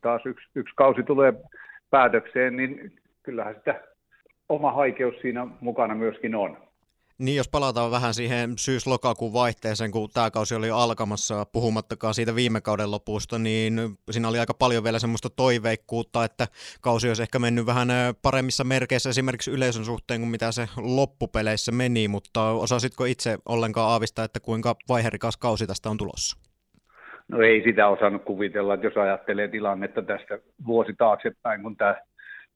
[0.00, 1.32] taas yksi, yksi kausi tulee
[1.90, 3.80] päätökseen, niin kyllähän sitä
[4.48, 6.70] oma haikeus siinä mukana myöskin on.
[7.18, 12.60] Niin, jos palataan vähän siihen syys-lokakuun vaihteeseen, kun tämä kausi oli alkamassa, puhumattakaan siitä viime
[12.60, 16.48] kauden lopusta, niin siinä oli aika paljon vielä semmoista toiveikkuutta, että
[16.80, 17.88] kausi olisi ehkä mennyt vähän
[18.22, 24.24] paremmissa merkeissä esimerkiksi yleisön suhteen kuin mitä se loppupeleissä meni, mutta osasitko itse ollenkaan aavistaa,
[24.24, 26.49] että kuinka vaiherikas kausi tästä on tulossa?
[27.30, 31.94] No ei sitä osannut kuvitella, että jos ajattelee tilannetta tästä vuosi taaksepäin, kun tämä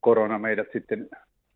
[0.00, 1.08] korona meidät sitten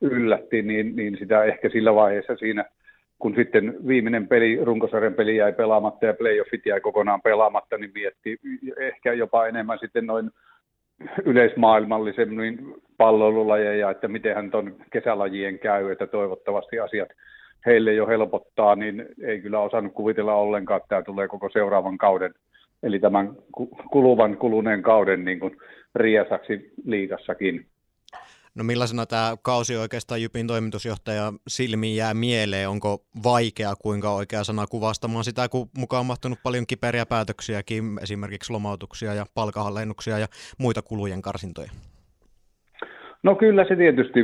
[0.00, 2.64] yllätti, niin, niin sitä ehkä sillä vaiheessa siinä–
[3.22, 8.38] kun sitten viimeinen peli, runkosarjan peli jäi pelaamatta ja playoffit jäi kokonaan pelaamatta, niin mietti
[8.76, 10.30] ehkä jopa enemmän sitten noin
[11.24, 17.08] yleismaailmallisemmin palloilulajeja, että miten tuon kesälajien käy, että toivottavasti asiat
[17.66, 22.34] heille jo helpottaa, niin ei kyllä osannut kuvitella ollenkaan, että tämä tulee koko seuraavan kauden,
[22.82, 23.36] eli tämän
[23.90, 25.56] kuluvan kuluneen kauden niin kuin
[25.94, 27.66] riesaksi liigassakin.
[28.54, 32.68] No millaisena tämä kausi oikeastaan Jypin toimitusjohtaja silmiin jää mieleen?
[32.68, 38.52] Onko vaikea, kuinka oikea sana kuvastamaan sitä, kun mukaan on mahtunut paljon kiperiä päätöksiäkin, esimerkiksi
[38.52, 40.26] lomautuksia ja palkahallennuksia ja
[40.58, 41.70] muita kulujen karsintoja?
[43.22, 44.20] No kyllä se tietysti,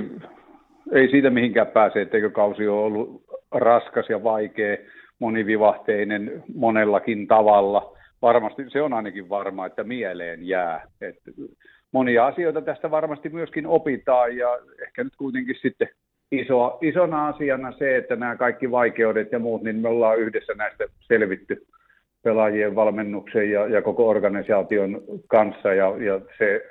[0.93, 4.77] ei siitä mihinkään pääse, etteikö kausi ole ollut raskas ja vaikea,
[5.19, 7.98] monivivahteinen monellakin tavalla.
[8.23, 10.87] Varmasti se on ainakin varma, että mieleen jää.
[11.01, 11.31] Että
[11.93, 15.89] monia asioita tästä varmasti myöskin opitaan ja ehkä nyt kuitenkin sitten
[16.33, 20.85] iso, isona asiana se, että nämä kaikki vaikeudet ja muut, niin me ollaan yhdessä näistä
[21.01, 21.67] selvitty
[22.23, 26.65] pelaajien valmennuksen ja, ja koko organisaation kanssa ja, ja se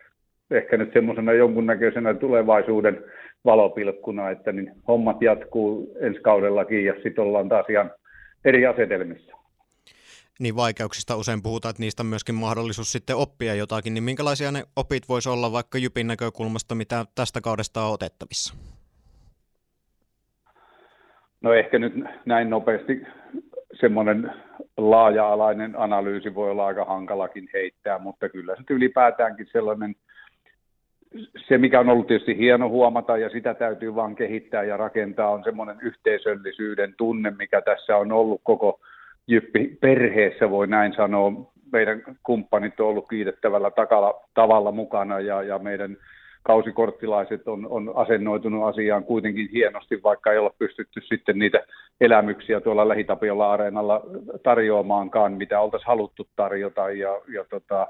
[0.52, 3.04] ehkä nyt semmoisena jonkunnäköisenä tulevaisuuden
[3.46, 7.92] valopilkkuna, että niin hommat jatkuu ensi kaudellakin ja sitten ollaan taas ihan
[8.46, 9.38] eri asetelmissa
[10.40, 14.64] niin vaikeuksista usein puhutaan, että niistä on myöskin mahdollisuus sitten oppia jotakin, niin minkälaisia ne
[14.76, 18.54] opit voisi olla vaikka Jypin näkökulmasta, mitä tästä kaudesta on otettavissa?
[21.42, 21.94] No ehkä nyt
[22.26, 23.02] näin nopeasti
[23.80, 24.34] semmoinen
[24.78, 29.96] laaja-alainen analyysi voi olla aika hankalakin heittää, mutta kyllä se ylipäätäänkin sellainen,
[31.48, 35.44] se mikä on ollut tietysti hieno huomata ja sitä täytyy vaan kehittää ja rakentaa, on
[35.44, 38.80] semmoinen yhteisöllisyyden tunne, mikä tässä on ollut koko
[39.28, 41.32] Jyppi perheessä, voi näin sanoa.
[41.72, 45.98] Meidän kumppanit on ollut kiitettävällä takalla, tavalla mukana ja, ja meidän
[46.44, 51.66] kausikorttilaiset on, on asennoitunut asiaan kuitenkin hienosti, vaikka ei olla pystytty sitten niitä
[52.02, 54.02] elämyksiä tuolla Lähitapiolla areenalla
[54.44, 56.90] tarjoamaankaan, mitä oltaisiin haluttu tarjota.
[56.90, 57.88] Ja, ja tota,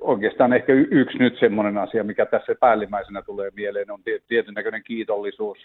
[0.00, 5.58] oikeastaan ehkä yksi nyt semmoinen asia, mikä tässä päällimmäisenä tulee mieleen, on tietyn näköinen kiitollisuus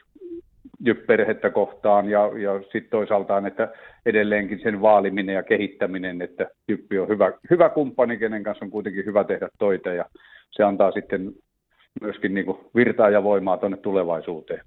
[1.08, 3.72] perhettä kohtaan ja, ja sitten toisaaltaan, että
[4.06, 9.06] edelleenkin sen vaaliminen ja kehittäminen, että Jyppi on hyvä, hyvä kumppani, kenen kanssa on kuitenkin
[9.06, 10.06] hyvä tehdä toita ja
[10.52, 11.32] se antaa sitten
[12.02, 14.62] myöskin niin virtaa ja voimaa tuonne tulevaisuuteen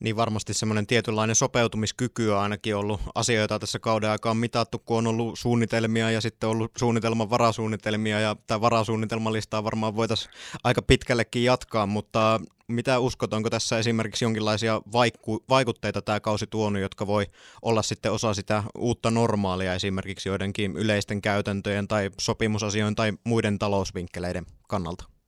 [0.00, 5.06] niin varmasti semmoinen tietynlainen sopeutumiskyky on ainakin ollut asioita tässä kauden aikaan mitattu, kun on
[5.06, 10.34] ollut suunnitelmia ja sitten ollut suunnitelman varasuunnitelmia ja tämä varasuunnitelmalistaa varmaan voitaisiin
[10.64, 16.82] aika pitkällekin jatkaa, mutta mitä uskot, onko tässä esimerkiksi jonkinlaisia vaiku- vaikutteita tämä kausi tuonut,
[16.82, 17.26] jotka voi
[17.62, 24.46] olla sitten osa sitä uutta normaalia esimerkiksi joidenkin yleisten käytäntöjen tai sopimusasioiden tai muiden talousvinkkeleiden
[24.68, 25.19] kannalta?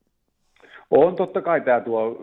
[0.94, 2.18] On totta kai tämä tuo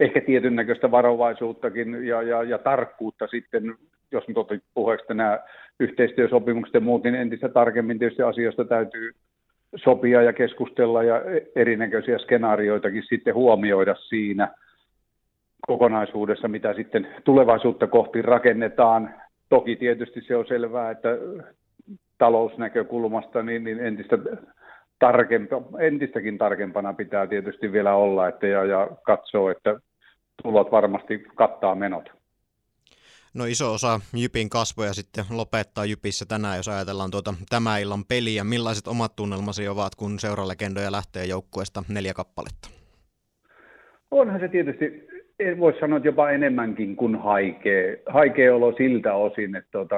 [0.00, 3.74] ehkä tietyn näköistä varovaisuuttakin ja, ja, ja tarkkuutta sitten,
[4.12, 5.38] jos nyt otit puheeksi nämä
[5.80, 9.12] yhteistyösopimukset ja muut, niin entistä tarkemmin tietysti asioista täytyy
[9.76, 11.22] sopia ja keskustella ja
[11.56, 14.48] erinäköisiä skenaarioitakin sitten huomioida siinä
[15.66, 19.14] kokonaisuudessa, mitä sitten tulevaisuutta kohti rakennetaan.
[19.48, 21.08] Toki tietysti se on selvää, että
[22.18, 24.18] talousnäkökulmasta niin, niin entistä
[24.98, 29.80] tarkempa, entistäkin tarkempana pitää tietysti vielä olla että ja, ja katsoa, että
[30.42, 32.16] tulot varmasti kattaa menot.
[33.34, 38.44] No iso osa Jypin kasvoja sitten lopettaa Jypissä tänään, jos ajatellaan tuota tämä illan peliä.
[38.44, 42.68] Millaiset omat tunnelmasi ovat, kun seuralegendoja lähtee joukkueesta neljä kappaletta?
[44.10, 45.08] Onhan se tietysti,
[45.58, 49.96] voisi sanoa, että jopa enemmänkin kuin haikea, haikea olo siltä osin, että tuota,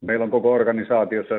[0.00, 1.34] meillä on koko organisaatiossa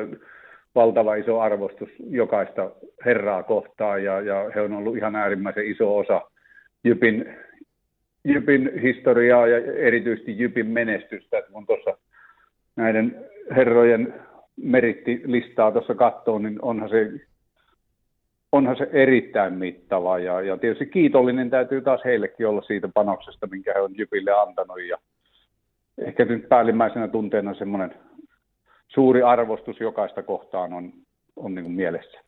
[0.74, 2.70] valtava iso arvostus jokaista
[3.04, 6.22] herraa kohtaan ja, ja he on ollut ihan äärimmäisen iso osa
[6.84, 7.36] Jypin,
[8.24, 11.38] Jypin historiaa ja erityisesti Jypin menestystä.
[11.38, 11.96] Et kun tuossa
[12.76, 13.24] näiden
[13.56, 14.14] herrojen
[14.56, 17.10] merittilistaa tuossa katsoo, niin onhan se,
[18.52, 23.72] onhan se erittäin mittava ja, ja tietysti kiitollinen täytyy taas heillekin olla siitä panoksesta, minkä
[23.74, 24.98] he on Jypille antanut ja
[25.98, 27.94] ehkä nyt päällimmäisenä tunteena semmoinen
[28.94, 30.92] suuri arvostus jokaista kohtaan on,
[31.36, 32.20] on niin kuin mielessä.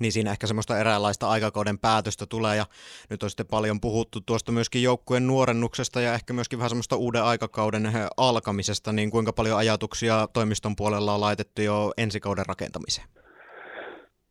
[0.00, 2.64] niin siinä ehkä semmoista eräänlaista aikakauden päätöstä tulee ja
[3.10, 7.22] nyt on sitten paljon puhuttu tuosta myöskin joukkueen nuorennuksesta ja ehkä myöskin vähän semmoista uuden
[7.22, 7.82] aikakauden
[8.16, 13.08] alkamisesta, niin kuinka paljon ajatuksia toimiston puolella on laitettu jo ensikauden rakentamiseen?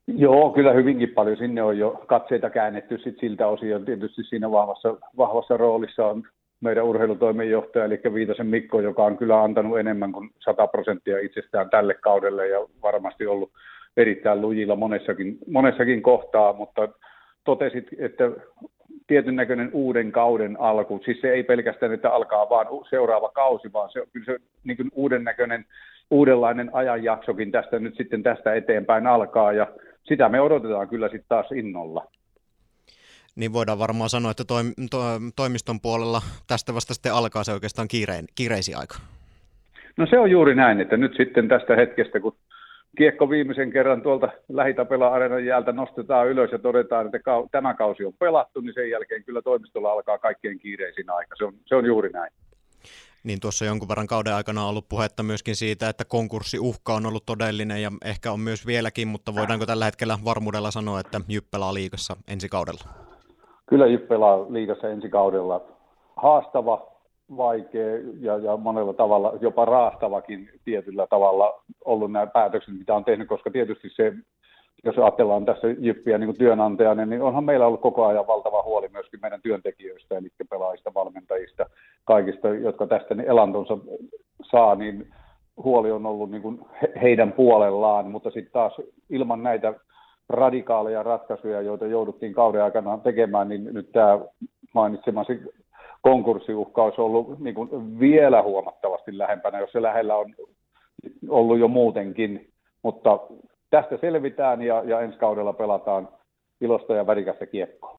[0.07, 1.37] Joo, kyllä hyvinkin paljon.
[1.37, 3.85] Sinne on jo katseita käännetty sit siltä osin.
[3.85, 6.23] Tietysti siinä vahvassa, vahvassa roolissa on
[6.61, 11.93] meidän urheilutoimenjohtaja, eli Viitasen Mikko, joka on kyllä antanut enemmän kuin 100 prosenttia itsestään tälle
[11.93, 13.51] kaudelle ja varmasti ollut
[13.97, 16.89] erittäin lujilla monessakin, monessakin kohtaa, mutta
[17.43, 18.31] totesit, että
[19.07, 23.89] tietyn näköinen uuden kauden alku, siis se ei pelkästään, että alkaa vaan seuraava kausi, vaan
[23.91, 25.65] se, kyllä se niin kuin uuden näköinen,
[26.11, 29.67] uudenlainen ajanjaksokin tästä nyt sitten tästä eteenpäin alkaa, ja
[30.03, 32.07] sitä me odotetaan kyllä sitten taas innolla.
[33.35, 34.99] Niin voidaan varmaan sanoa, että toim, to,
[35.35, 38.95] toimiston puolella tästä vasta sitten alkaa se oikeastaan kiirein, kiireisi aika.
[39.97, 42.35] No se on juuri näin, että nyt sitten tästä hetkestä, kun
[42.97, 47.19] kiekko viimeisen kerran tuolta lähitapela areenan jäältä nostetaan ylös ja todetaan, että
[47.51, 51.35] tämä kausi on pelattu, niin sen jälkeen kyllä toimistolla alkaa kaikkein kiireisin aika.
[51.37, 52.33] Se on, se on juuri näin.
[53.23, 57.25] Niin tuossa jonkun verran kauden aikana on ollut puhetta myöskin siitä, että konkurssiuhka on ollut
[57.25, 61.73] todellinen ja ehkä on myös vieläkin, mutta voidaanko tällä hetkellä varmuudella sanoa, että Jyp pelaa
[61.73, 63.10] liigassa ensi kaudella?
[63.71, 65.61] Kyllä Jyp pelaa liigassa ensi kaudella.
[66.15, 66.87] Haastava,
[67.37, 73.27] vaikea ja, ja monella tavalla jopa raastavakin tietyllä tavalla ollut nämä päätökset, mitä on tehnyt,
[73.27, 74.13] koska tietysti se,
[74.83, 79.19] jos ajatellaan tässä Jyppiä niin työnantajana, niin onhan meillä ollut koko ajan valtava huoli myöskin
[79.21, 81.65] meidän työntekijöistä, eli pelaajista, valmentajista,
[82.05, 83.77] kaikista, jotka tästä niin elantonsa
[84.51, 85.07] saa, niin
[85.63, 86.59] huoli on ollut niin kuin
[87.01, 88.73] heidän puolellaan, mutta sitten taas
[89.09, 89.73] ilman näitä
[90.31, 94.19] radikaaleja ratkaisuja, joita jouduttiin kauden aikana tekemään, niin nyt tämä
[94.73, 95.41] mainitsemasi
[96.01, 100.35] konkurssiuhka olisi ollut niin kuin vielä huomattavasti lähempänä, jos se lähellä on
[101.29, 102.49] ollut jo muutenkin.
[102.83, 103.19] Mutta
[103.69, 106.09] tästä selvitään ja, ja ensi kaudella pelataan
[106.61, 107.89] ilosta ja värikästä kiekkoa.